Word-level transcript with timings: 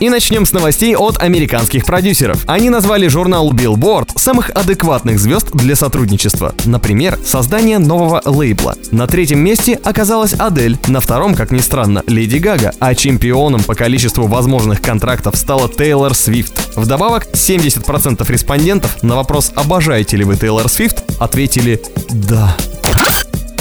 И 0.00 0.08
начнем 0.08 0.46
с 0.46 0.52
новостей 0.52 0.94
от 0.94 1.20
американских 1.20 1.84
продюсеров. 1.84 2.44
Они 2.46 2.70
назвали 2.70 3.08
журнал 3.08 3.52
Billboard 3.52 4.10
самых 4.16 4.50
адекватных 4.50 5.18
звезд 5.18 5.50
для 5.52 5.74
сотрудничества. 5.74 6.54
Например, 6.66 7.18
создание 7.24 7.78
нового 7.78 8.22
лейбла. 8.24 8.76
На 8.92 9.08
третьем 9.08 9.40
месте 9.40 9.78
оказалась 9.82 10.34
Адель, 10.38 10.78
на 10.86 11.00
втором, 11.00 11.34
как 11.34 11.50
ни 11.50 11.58
странно, 11.58 12.04
Леди 12.06 12.38
Гага, 12.38 12.72
а 12.78 12.94
чемпионом 12.94 13.64
по 13.64 13.74
количеству 13.74 14.28
возможных 14.28 14.80
контрактов 14.80 15.36
стала 15.36 15.68
Тейлор 15.68 16.14
Свифт. 16.14 16.76
Вдобавок, 16.76 17.26
70% 17.32 18.30
респондентов 18.30 19.02
на 19.02 19.16
вопрос 19.16 19.52
«Обожаете 19.56 20.16
ли 20.16 20.24
вы 20.24 20.36
Тейлор 20.36 20.68
Свифт?» 20.68 21.02
ответили 21.18 21.82
«Да». 22.10 22.56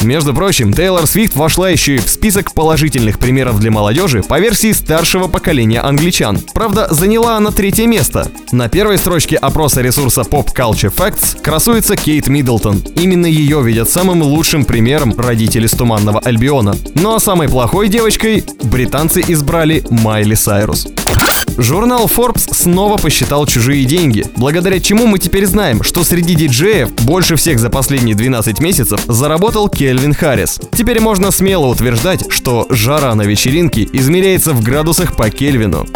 Между 0.03 0.33
прочим, 0.33 0.73
Тейлор 0.73 1.07
Свифт 1.07 1.35
вошла 1.35 1.69
еще 1.69 1.95
и 1.95 1.99
в 1.99 2.09
список 2.09 2.53
положительных 2.53 3.19
примеров 3.19 3.59
для 3.59 3.71
молодежи 3.71 4.21
по 4.21 4.39
версии 4.39 4.71
старшего 4.71 5.27
поколения 5.27 5.81
англичан. 5.81 6.39
Правда, 6.53 6.87
заняла 6.91 7.37
она 7.37 7.51
третье 7.51 7.87
место. 7.87 8.31
На 8.51 8.69
первой 8.69 8.97
строчке 8.97 9.35
опроса 9.37 9.81
ресурса 9.81 10.21
Pop 10.21 10.47
Culture 10.55 10.93
Facts 10.93 11.41
красуется 11.41 11.95
Кейт 11.95 12.27
Миддлтон. 12.27 12.83
Именно 12.95 13.25
ее 13.25 13.61
видят 13.63 13.89
самым 13.89 14.21
лучшим 14.21 14.65
примером 14.65 15.13
родители 15.17 15.67
с 15.67 15.71
Туманного 15.71 16.19
Альбиона. 16.19 16.75
Ну 16.95 17.15
а 17.15 17.19
самой 17.19 17.49
плохой 17.49 17.87
девочкой 17.87 18.43
британцы 18.63 19.23
избрали 19.27 19.83
Майли 19.89 20.35
Сайрус. 20.35 20.87
Журнал 21.57 22.05
Forbes 22.05 22.53
снова 22.53 22.97
посчитал 22.97 23.47
чужие 23.47 23.83
деньги, 23.85 24.23
благодаря 24.35 24.79
чему 24.79 25.07
мы 25.07 25.17
теперь 25.17 25.47
знаем, 25.47 25.81
что 25.81 26.03
среди 26.03 26.35
диджеев 26.35 26.91
больше 27.03 27.35
всех 27.35 27.59
за 27.59 27.71
последние 27.71 28.15
12 28.15 28.59
месяцев 28.59 29.03
заработал 29.07 29.67
Кельвин 29.67 30.13
Харрис. 30.13 30.59
Теперь 30.71 31.01
можно 31.01 31.31
смело 31.31 31.65
утверждать, 31.65 32.25
что 32.29 32.67
жара 32.69 33.15
на 33.15 33.23
вечеринке 33.23 33.87
измеряется 33.91 34.53
в 34.53 34.61
градусах 34.61 35.15
по 35.15 35.31
Кельвину. 35.31 35.87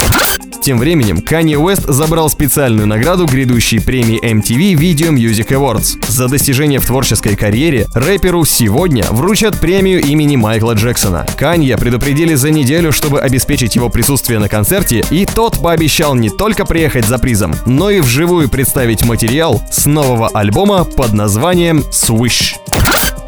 Тем 0.62 0.78
временем 0.78 1.18
Kanye 1.18 1.56
Уэст 1.56 1.88
забрал 1.88 2.30
специальную 2.30 2.86
награду 2.86 3.26
грядущей 3.26 3.80
премии 3.80 4.22
MTV 4.22 4.74
Video 4.74 5.10
Music 5.10 5.48
Awards. 5.48 6.08
За 6.08 6.28
достижение 6.28 6.78
в 6.78 6.86
творческой 6.86 7.34
карьере 7.34 7.88
рэперу 7.94 8.44
сегодня 8.44 9.04
вручат 9.10 9.58
премию 9.58 10.00
имени 10.00 10.36
Майкла 10.36 10.74
Джексона. 10.74 11.26
Канье 11.36 11.76
предупредили 11.76 12.34
за 12.34 12.50
неделю, 12.50 12.92
чтобы 12.92 13.20
обеспечить 13.20 13.74
его 13.74 13.88
присутствие 13.88 14.38
на 14.38 14.48
концерте, 14.48 15.02
и 15.10 15.26
тот 15.26 15.60
пообещал 15.60 16.14
не 16.14 16.30
только 16.30 16.64
приехать 16.64 17.06
за 17.06 17.18
призом, 17.18 17.56
но 17.66 17.90
и 17.90 17.98
вживую 17.98 18.48
представить 18.48 19.04
материал 19.04 19.60
с 19.72 19.86
нового 19.86 20.28
альбома 20.28 20.84
под 20.84 21.12
названием 21.12 21.82
«Swish». 21.90 22.54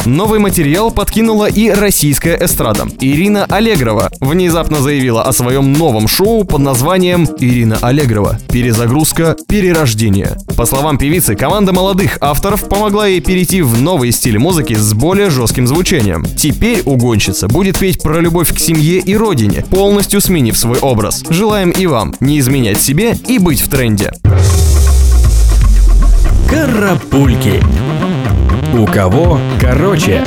Новый 0.06 0.38
материал 0.38 0.90
подкинула 0.90 1.46
и 1.46 1.70
российская 1.70 2.36
эстрада. 2.38 2.86
Ирина 3.00 3.46
Аллегрова 3.46 4.10
внезапно 4.20 4.80
заявила 4.80 5.22
о 5.22 5.32
своем 5.32 5.72
новом 5.72 6.08
шоу 6.08 6.44
под 6.44 6.60
названием 6.60 7.26
«Ирина 7.38 7.78
Аллегрова. 7.80 8.38
Перезагрузка. 8.52 9.34
Перерождение». 9.48 10.36
По 10.58 10.66
словам 10.66 10.98
певицы, 10.98 11.36
команда 11.36 11.72
молодых 11.72 12.18
авторов 12.20 12.68
помогла 12.68 13.06
ей 13.06 13.20
перейти 13.20 13.62
в 13.62 13.80
новый 13.80 14.12
стиль 14.12 14.38
музыки 14.38 14.74
с 14.74 14.92
более 14.92 15.30
жестким 15.30 15.66
звучанием. 15.66 16.26
Теперь 16.36 16.82
угонщица 16.84 17.48
будет 17.48 17.78
петь 17.78 18.02
про 18.02 18.20
любовь 18.20 18.54
к 18.54 18.58
семье 18.58 18.98
и 18.98 19.16
родине, 19.16 19.64
полностью 19.70 20.20
сменив 20.20 20.58
свой 20.58 20.78
образ. 20.80 21.24
Желаем 21.30 21.70
и 21.70 21.86
вам 21.86 22.14
не 22.20 22.38
изменять 22.40 22.80
себе 22.82 23.16
и 23.26 23.38
быть 23.38 23.62
в 23.62 23.70
тренде. 23.70 24.12
Карапульки. 26.50 27.62
У 28.76 28.86
кого 28.86 29.38
короче? 29.60 30.24